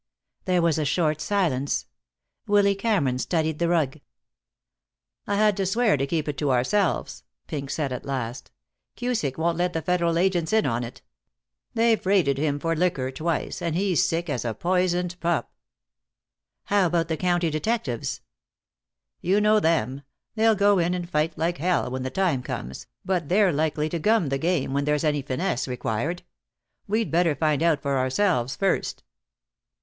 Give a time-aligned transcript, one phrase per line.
[0.45, 1.85] There was a short silence.
[2.47, 3.99] Willy Cameron studied the rug.
[5.27, 8.49] "I had to swear to keep it to ourselves," Pink said at last.
[8.97, 11.03] "Cusick won't let the Federal agents in on it.
[11.75, 15.53] They've raided him for liquor twice, and he's sick as a poisoned pup."
[16.63, 18.21] "How about the county detectives?"
[19.21, 20.01] "You know them.
[20.33, 23.99] They'll go in and fight like hell when the time comes, but they're likely to
[23.99, 26.23] gum the game where there's any finesse required.
[26.87, 29.03] We'd better find out for ourselves first."